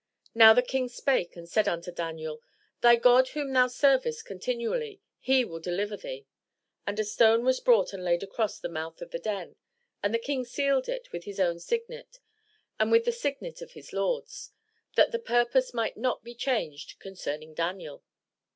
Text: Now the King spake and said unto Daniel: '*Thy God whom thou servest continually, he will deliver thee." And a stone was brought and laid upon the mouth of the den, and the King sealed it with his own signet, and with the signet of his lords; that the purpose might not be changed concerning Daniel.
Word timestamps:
Now 0.33 0.55
the 0.55 0.63
King 0.63 0.87
spake 0.89 1.35
and 1.35 1.47
said 1.47 1.67
unto 1.67 1.91
Daniel: 1.91 2.41
'*Thy 2.81 2.95
God 2.95 3.27
whom 3.27 3.53
thou 3.53 3.67
servest 3.67 4.25
continually, 4.25 4.99
he 5.19 5.45
will 5.45 5.59
deliver 5.59 5.95
thee." 5.95 6.25
And 6.87 6.99
a 6.99 7.03
stone 7.03 7.43
was 7.45 7.59
brought 7.59 7.93
and 7.93 8.03
laid 8.03 8.23
upon 8.23 8.49
the 8.63 8.67
mouth 8.69 8.99
of 9.03 9.11
the 9.11 9.19
den, 9.19 9.57
and 10.01 10.11
the 10.11 10.17
King 10.17 10.43
sealed 10.43 10.89
it 10.89 11.11
with 11.11 11.25
his 11.25 11.39
own 11.39 11.59
signet, 11.59 12.19
and 12.79 12.91
with 12.91 13.05
the 13.05 13.11
signet 13.11 13.61
of 13.61 13.73
his 13.73 13.93
lords; 13.93 14.49
that 14.95 15.11
the 15.11 15.19
purpose 15.19 15.71
might 15.71 15.97
not 15.97 16.23
be 16.23 16.33
changed 16.33 16.97
concerning 16.99 17.53
Daniel. 17.53 18.01